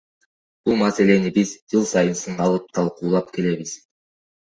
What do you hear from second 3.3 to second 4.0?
келебиз.